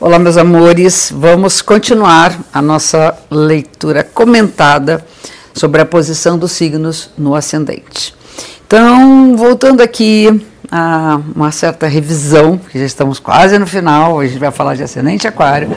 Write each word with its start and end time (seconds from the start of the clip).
Olá, 0.00 0.16
meus 0.16 0.36
amores. 0.36 1.12
Vamos 1.12 1.60
continuar 1.60 2.38
a 2.54 2.62
nossa 2.62 3.18
leitura 3.28 4.04
comentada 4.04 5.04
sobre 5.52 5.80
a 5.80 5.84
posição 5.84 6.38
dos 6.38 6.52
signos 6.52 7.10
no 7.18 7.34
ascendente. 7.34 8.14
Então, 8.64 9.36
voltando 9.36 9.80
aqui 9.80 10.46
a 10.70 11.20
uma 11.34 11.50
certa 11.50 11.88
revisão, 11.88 12.56
que 12.58 12.78
já 12.78 12.84
estamos 12.84 13.18
quase 13.18 13.58
no 13.58 13.66
final, 13.66 14.20
a 14.20 14.26
gente 14.28 14.38
vai 14.38 14.52
falar 14.52 14.76
de 14.76 14.84
ascendente 14.84 15.26
aquário. 15.26 15.68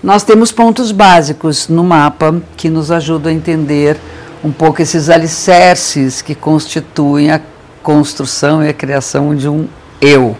Nós 0.00 0.22
temos 0.22 0.52
pontos 0.52 0.92
básicos 0.92 1.66
no 1.66 1.82
mapa 1.82 2.40
que 2.56 2.70
nos 2.70 2.92
ajudam 2.92 3.32
a 3.32 3.34
entender 3.34 3.96
um 4.44 4.52
pouco 4.52 4.80
esses 4.80 5.10
alicerces 5.10 6.22
que 6.22 6.36
constituem 6.36 7.32
a 7.32 7.40
construção 7.82 8.62
e 8.62 8.68
a 8.68 8.72
criação 8.72 9.34
de 9.34 9.48
um 9.48 9.66
eu 10.00 10.36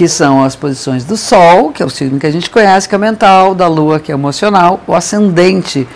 que 0.00 0.08
são 0.08 0.42
as 0.42 0.56
posições 0.56 1.04
do 1.04 1.14
Sol, 1.14 1.72
que 1.72 1.82
é 1.82 1.84
o 1.84 1.90
signo 1.90 2.18
que 2.18 2.26
a 2.26 2.30
gente 2.30 2.48
conhece, 2.48 2.88
que 2.88 2.94
é 2.94 2.96
mental, 2.96 3.54
da 3.54 3.68
Lua, 3.68 4.00
que 4.00 4.10
é 4.10 4.14
emocional, 4.14 4.80
o 4.86 4.94
ascendente, 4.94 5.86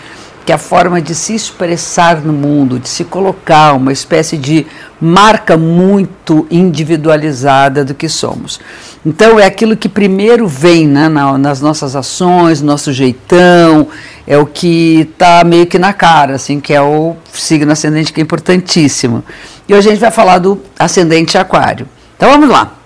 que 0.44 0.52
é 0.52 0.54
a 0.54 0.58
forma 0.58 1.00
de 1.00 1.14
se 1.14 1.34
expressar 1.34 2.20
no 2.20 2.30
mundo, 2.30 2.78
de 2.78 2.86
se 2.86 3.02
colocar, 3.02 3.72
uma 3.72 3.94
espécie 3.94 4.36
de 4.36 4.66
marca 5.00 5.56
muito 5.56 6.46
individualizada 6.50 7.82
do 7.82 7.94
que 7.94 8.06
somos. 8.06 8.60
Então, 9.06 9.40
é 9.40 9.46
aquilo 9.46 9.74
que 9.74 9.88
primeiro 9.88 10.46
vem 10.46 10.86
né, 10.86 11.08
nas 11.08 11.62
nossas 11.62 11.96
ações, 11.96 12.60
nosso 12.60 12.92
jeitão, 12.92 13.88
é 14.26 14.36
o 14.36 14.44
que 14.44 15.08
está 15.10 15.42
meio 15.44 15.66
que 15.66 15.78
na 15.78 15.94
cara, 15.94 16.34
assim, 16.34 16.60
que 16.60 16.74
é 16.74 16.82
o 16.82 17.16
signo 17.32 17.72
ascendente, 17.72 18.12
que 18.12 18.20
é 18.20 18.22
importantíssimo. 18.22 19.24
E 19.66 19.72
hoje 19.72 19.88
a 19.88 19.92
gente 19.92 20.00
vai 20.02 20.10
falar 20.10 20.40
do 20.40 20.60
ascendente 20.78 21.38
aquário. 21.38 21.88
Então, 22.18 22.30
vamos 22.30 22.50
lá. 22.50 22.83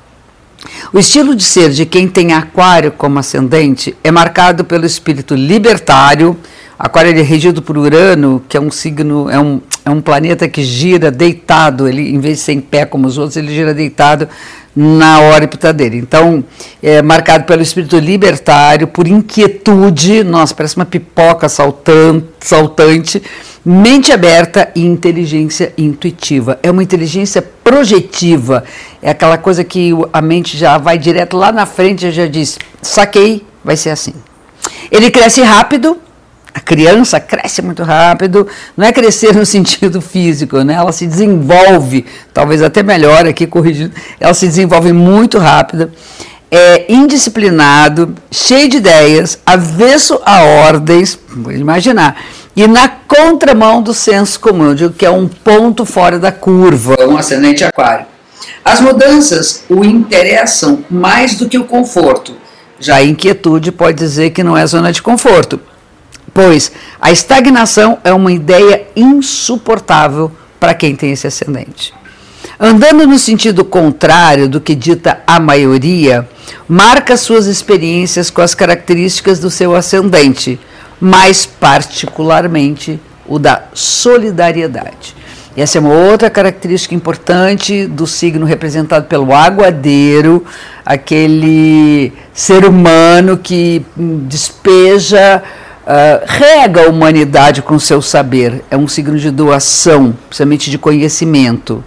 O 0.93 0.99
estilo 0.99 1.35
de 1.35 1.45
ser 1.45 1.71
de 1.71 1.87
quem 1.87 2.09
tem 2.09 2.33
Aquário 2.33 2.93
como 2.93 3.19
ascendente 3.19 3.97
é 4.03 4.11
marcado 4.11 4.65
pelo 4.65 4.87
espírito 4.87 5.35
libertário. 5.35 6.37
Aquário 6.79 7.11
é 7.11 7.23
regido 7.23 7.61
por 7.61 7.77
Urano, 7.77 8.43
que 8.49 8.57
é 8.57 8.61
um 8.61 8.71
signo, 8.71 9.29
é 9.29 9.39
um, 9.39 9.61
é 9.85 9.91
um 9.91 10.01
planeta 10.01 10.49
que 10.49 10.63
gira 10.63 11.11
deitado, 11.11 11.89
ele 11.89 12.15
em 12.15 12.21
vez 12.21 12.39
de 12.39 12.45
ser 12.45 12.53
em 12.53 12.61
pé 12.61 12.85
como 12.85 13.07
os 13.07 13.19
outros, 13.19 13.37
ele 13.37 13.53
gira 13.53 13.75
deitado 13.75 14.29
na 14.77 15.21
órbita 15.21 15.73
dele. 15.73 15.97
Então, 15.97 16.45
é 16.81 17.03
marcado 17.03 17.45
pelo 17.45 17.63
espírito 17.63 17.99
libertário, 17.99 18.87
por 18.87 19.09
inquietude, 19.09 20.23
nossa, 20.23 20.55
parece 20.55 20.77
uma 20.77 20.87
pipoca 20.87 21.49
saltante, 21.49 22.27
saltante 22.41 23.23
mente 23.65 24.13
aberta 24.13 24.71
e 24.75 24.87
inteligência 24.87 25.75
intuitiva. 25.77 26.59
É 26.63 26.71
uma 26.71 26.83
inteligência 26.83 27.43
projetiva, 27.43 28.65
é 29.03 29.11
aquela 29.11 29.37
coisa 29.37 29.63
que 29.63 29.91
a 30.11 30.23
mente 30.23 30.57
já 30.57 30.79
vai 30.79 30.97
direto 30.97 31.37
lá 31.37 31.53
na 31.53 31.67
frente 31.67 32.07
e 32.07 32.11
já 32.11 32.27
diz: 32.27 32.59
saquei, 32.81 33.45
vai 33.63 33.77
ser 33.77 33.91
assim. 33.91 34.15
Ele 34.91 35.11
cresce 35.11 35.43
rápido, 35.43 35.99
a 36.59 36.61
criança 36.61 37.21
cresce 37.21 37.63
muito 37.63 37.85
rápido, 37.85 38.47
não 38.77 38.85
é 38.85 38.93
crescer 38.93 39.35
no 39.35 39.47
sentido 39.47 40.01
físico, 40.01 40.59
né? 40.63 40.75
Ela 40.75 40.91
se 40.91 41.07
desenvolve, 41.07 42.05
talvez 42.35 42.63
até 42.63 42.83
melhor 42.83 43.27
aqui 43.27 43.47
corrigindo, 43.47 43.93
ela 44.19 44.35
se 44.35 44.47
desenvolve 44.47 44.93
muito 44.93 45.39
rápida, 45.39 45.91
é 46.51 46.93
indisciplinado, 46.93 48.15
cheio 48.31 48.69
de 48.69 48.79
ideias, 48.79 49.39
avesso 49.47 50.21
a 50.25 50.43
ordens, 50.43 51.17
vou 51.29 51.53
imaginar, 51.53 52.21
e 52.57 52.67
na 52.67 52.89
contramão 52.89 53.81
do 53.81 53.95
senso 53.95 54.41
comum, 54.41 54.67
eu 54.67 54.75
digo 54.75 54.95
que 54.95 55.07
é 55.07 55.11
um 55.11 55.29
ponto 55.29 55.85
fora 55.85 56.19
da 56.19 56.33
curva, 56.33 56.97
um 57.07 57.17
ascendente 57.17 57.63
aquário. 57.63 58.07
As 58.65 58.81
mudanças 58.81 59.63
o 59.69 59.85
interessam 59.85 60.85
mais 60.91 61.37
do 61.37 61.49
que 61.49 61.57
o 61.57 61.65
conforto. 61.65 62.35
Já 62.81 62.97
a 62.97 63.05
inquietude 63.05 63.71
pode 63.71 63.97
dizer 63.97 64.31
que 64.31 64.43
não 64.43 64.57
é 64.57 64.67
zona 64.67 64.93
de 64.93 65.01
conforto 65.01 65.61
pois 66.39 66.71
a 67.01 67.11
estagnação 67.11 67.99
é 68.05 68.13
uma 68.13 68.31
ideia 68.31 68.87
insuportável 68.95 70.31
para 70.61 70.73
quem 70.73 70.95
tem 70.95 71.11
esse 71.11 71.27
ascendente. 71.27 71.93
Andando 72.61 73.05
no 73.09 73.19
sentido 73.19 73.65
contrário 73.65 74.49
do 74.49 74.61
que 74.61 74.77
dita 74.77 75.21
a 75.27 75.41
maioria, 75.41 76.29
marca 76.69 77.17
suas 77.17 77.47
experiências 77.47 78.31
com 78.31 78.41
as 78.41 78.55
características 78.55 79.41
do 79.41 79.51
seu 79.51 79.75
ascendente, 79.75 80.61
mais 81.01 81.45
particularmente 81.45 83.01
o 83.27 83.37
da 83.37 83.65
solidariedade. 83.75 85.17
Essa 85.57 85.79
é 85.79 85.81
uma 85.81 85.93
outra 85.93 86.31
característica 86.31 86.95
importante 86.95 87.85
do 87.85 88.07
signo 88.07 88.47
representado 88.47 89.07
pelo 89.07 89.35
aguadeiro, 89.35 90.45
aquele 90.87 92.13
ser 92.33 92.65
humano 92.65 93.37
que 93.37 93.85
despeja 93.97 95.43
uh, 95.89 96.25
rega 96.27 96.85
a 96.85 96.89
humanidade 96.91 97.63
com 97.63 97.79
seu 97.79 98.03
saber. 98.03 98.63
É 98.71 98.77
um 98.77 98.87
signo 98.87 99.19
de 99.19 99.31
doação, 99.31 100.15
principalmente 100.29 100.71
de 100.71 100.79
conhecimento. 100.79 101.83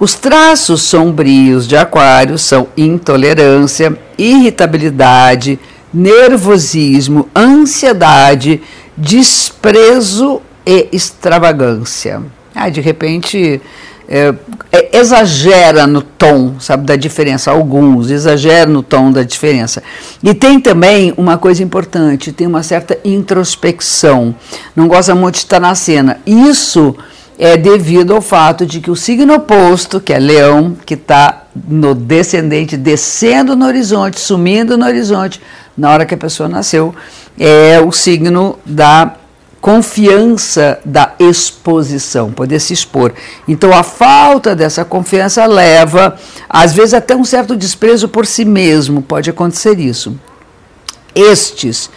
Os 0.00 0.14
traços 0.14 0.82
sombrios 0.82 1.66
de 1.66 1.76
Aquário 1.76 2.36
são 2.38 2.68
intolerância, 2.76 3.96
irritabilidade, 4.16 5.58
nervosismo, 5.92 7.28
ansiedade, 7.34 8.60
desprezo 8.96 10.40
e 10.66 10.88
extravagância. 10.92 12.22
Ah, 12.54 12.68
de 12.68 12.80
repente 12.80 13.60
é, 14.08 14.34
exagera 14.92 15.86
no 15.86 16.00
tom, 16.00 16.54
sabe, 16.58 16.86
da 16.86 16.96
diferença. 16.96 17.50
Alguns 17.50 18.10
exageram 18.10 18.72
no 18.72 18.82
tom 18.82 19.12
da 19.12 19.22
diferença. 19.22 19.82
E 20.22 20.32
tem 20.32 20.58
também 20.58 21.12
uma 21.16 21.36
coisa 21.36 21.62
importante, 21.62 22.32
tem 22.32 22.46
uma 22.46 22.62
certa 22.62 22.98
introspecção. 23.04 24.34
Não 24.74 24.88
gosta 24.88 25.14
muito 25.14 25.34
de 25.34 25.40
estar 25.40 25.60
na 25.60 25.74
cena. 25.74 26.18
Isso 26.26 26.96
é 27.38 27.56
devido 27.56 28.14
ao 28.14 28.22
fato 28.22 28.66
de 28.66 28.80
que 28.80 28.90
o 28.90 28.96
signo 28.96 29.34
oposto, 29.34 30.00
que 30.00 30.12
é 30.12 30.18
leão, 30.18 30.76
que 30.86 30.94
está 30.94 31.44
no 31.68 31.94
descendente, 31.94 32.76
descendo 32.76 33.54
no 33.54 33.66
horizonte, 33.66 34.18
sumindo 34.18 34.76
no 34.76 34.86
horizonte, 34.86 35.40
na 35.76 35.90
hora 35.90 36.06
que 36.06 36.14
a 36.14 36.18
pessoa 36.18 36.48
nasceu, 36.48 36.94
é 37.38 37.78
o 37.80 37.92
signo 37.92 38.58
da 38.66 39.14
confiança 39.60 40.78
da 40.84 41.14
exposição, 41.18 42.32
poder 42.32 42.60
se 42.60 42.72
expor. 42.72 43.12
Então 43.46 43.72
a 43.72 43.82
falta 43.82 44.54
dessa 44.54 44.84
confiança 44.84 45.44
leva, 45.46 46.16
às 46.48 46.72
vezes, 46.72 46.94
até 46.94 47.14
um 47.14 47.24
certo 47.24 47.56
desprezo 47.56 48.08
por 48.08 48.26
si 48.26 48.44
mesmo, 48.44 49.02
pode 49.02 49.28
acontecer 49.30 49.78
isso. 49.78 50.18
Estes, 51.14 51.90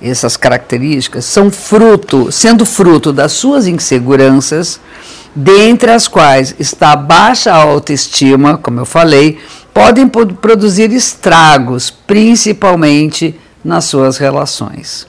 essas 0.00 0.36
características, 0.36 1.24
são 1.24 1.50
fruto, 1.50 2.30
sendo 2.30 2.64
fruto 2.64 3.12
das 3.12 3.32
suas 3.32 3.66
inseguranças, 3.66 4.80
dentre 5.34 5.90
as 5.90 6.06
quais 6.06 6.54
está 6.58 6.92
a 6.92 6.96
baixa 6.96 7.52
autoestima, 7.52 8.56
como 8.56 8.80
eu 8.80 8.86
falei, 8.86 9.38
podem 9.74 10.08
produzir 10.08 10.92
estragos, 10.92 11.90
principalmente 11.90 13.38
nas 13.64 13.84
suas 13.84 14.18
relações. 14.18 15.06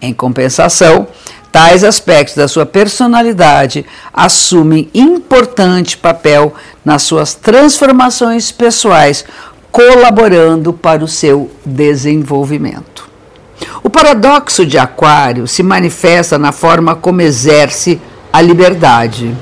Em 0.00 0.12
compensação, 0.12 1.06
Tais 1.52 1.84
aspectos 1.84 2.34
da 2.34 2.48
sua 2.48 2.64
personalidade 2.64 3.84
assumem 4.10 4.88
importante 4.94 5.98
papel 5.98 6.54
nas 6.82 7.02
suas 7.02 7.34
transformações 7.34 8.50
pessoais, 8.50 9.22
colaborando 9.70 10.72
para 10.72 11.04
o 11.04 11.08
seu 11.08 11.50
desenvolvimento. 11.64 13.06
O 13.82 13.90
paradoxo 13.90 14.64
de 14.64 14.78
Aquário 14.78 15.46
se 15.46 15.62
manifesta 15.62 16.38
na 16.38 16.52
forma 16.52 16.94
como 16.94 17.20
exerce 17.20 18.00
a 18.32 18.40
liberdade, 18.40 19.36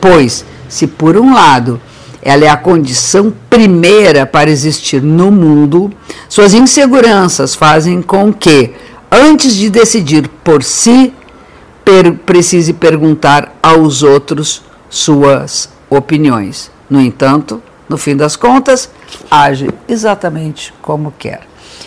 pois, 0.00 0.44
se 0.68 0.86
por 0.86 1.16
um 1.16 1.34
lado 1.34 1.80
ela 2.22 2.44
é 2.44 2.48
a 2.48 2.56
condição 2.56 3.32
primeira 3.50 4.24
para 4.24 4.50
existir 4.50 5.02
no 5.02 5.32
mundo, 5.32 5.92
suas 6.28 6.54
inseguranças 6.54 7.56
fazem 7.56 8.02
com 8.02 8.32
que, 8.32 8.72
antes 9.10 9.54
de 9.54 9.68
decidir 9.68 10.28
por 10.44 10.62
si, 10.62 11.12
per 11.86 12.14
precise 12.14 12.72
perguntar 12.72 13.56
aos 13.62 14.02
outros 14.02 14.60
suas 14.90 15.70
opiniões. 15.88 16.68
No 16.90 17.00
entanto, 17.00 17.62
no 17.88 17.96
fim 17.96 18.16
das 18.16 18.34
contas, 18.34 18.90
age 19.30 19.70
exatamente 19.88 20.74
como 20.82 21.14
quer. 21.16 21.42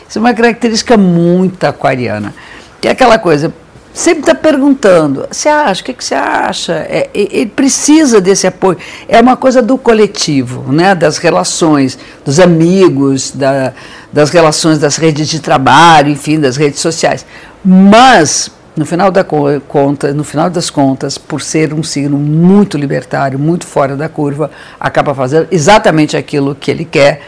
Isso 0.08 0.18
é 0.18 0.22
uma 0.22 0.34
característica 0.34 0.96
muito 0.96 1.66
aquariana. 1.66 2.34
Que 2.80 2.88
é 2.88 2.92
aquela 2.92 3.20
coisa, 3.20 3.54
sempre 3.94 4.22
está 4.22 4.34
perguntando, 4.34 5.28
você 5.30 5.50
acha, 5.50 5.82
o 5.82 5.84
que, 5.84 5.94
que 5.94 6.06
você 6.06 6.16
acha? 6.16 6.74
É, 6.90 7.10
ele 7.14 7.48
precisa 7.48 8.22
desse 8.22 8.48
apoio. 8.48 8.78
É 9.06 9.20
uma 9.20 9.36
coisa 9.36 9.62
do 9.62 9.78
coletivo, 9.78 10.72
né? 10.72 10.96
das 10.96 11.18
relações, 11.18 12.00
dos 12.24 12.40
amigos, 12.40 13.32
da, 13.32 13.74
das 14.14 14.30
relações 14.30 14.80
das 14.80 14.96
redes 14.96 15.28
de 15.28 15.42
trabalho, 15.42 16.10
enfim, 16.10 16.40
das 16.40 16.56
redes 16.56 16.80
sociais. 16.80 17.26
Mas 17.66 18.50
no 18.80 18.86
final, 18.86 19.12
da 19.12 19.26
conta, 19.26 20.14
no 20.14 20.24
final 20.24 20.50
das 20.50 20.70
contas, 20.70 21.18
por 21.18 21.42
ser 21.42 21.74
um 21.74 21.84
signo 21.84 22.18
muito 22.18 22.78
libertário, 22.78 23.38
muito 23.38 23.68
fora 23.68 23.98
da 23.98 24.08
curva, 24.08 24.50
acaba 24.80 25.14
fazendo 25.14 25.50
exatamente 25.52 26.16
aquilo 26.16 26.56
que 26.56 26.72
ele 26.72 26.86
quer. 26.86 27.22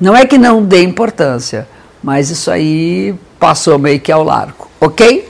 Não 0.00 0.16
é 0.16 0.26
que 0.26 0.36
não 0.36 0.64
dê 0.64 0.82
importância, 0.82 1.68
mas 2.02 2.28
isso 2.28 2.50
aí 2.50 3.14
passou 3.38 3.78
meio 3.78 4.00
que 4.00 4.10
ao 4.10 4.24
largo, 4.24 4.68
ok? 4.80 5.28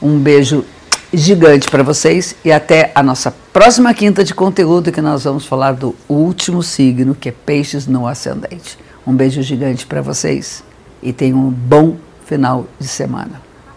Um 0.00 0.16
beijo 0.16 0.64
gigante 1.12 1.68
para 1.68 1.82
vocês 1.82 2.36
e 2.44 2.52
até 2.52 2.92
a 2.94 3.02
nossa 3.02 3.34
próxima 3.52 3.92
quinta 3.92 4.22
de 4.22 4.32
conteúdo 4.32 4.92
que 4.92 5.00
nós 5.00 5.24
vamos 5.24 5.44
falar 5.44 5.72
do 5.72 5.92
último 6.08 6.62
signo, 6.62 7.16
que 7.16 7.30
é 7.30 7.32
Peixes 7.32 7.88
no 7.88 8.06
Ascendente. 8.06 8.78
Um 9.04 9.12
beijo 9.12 9.42
gigante 9.42 9.86
para 9.86 10.00
vocês 10.00 10.62
e 11.02 11.12
tenham 11.12 11.38
um 11.38 11.50
bom 11.50 11.96
final 12.24 12.68
de 12.78 12.86
semana. 12.86 13.45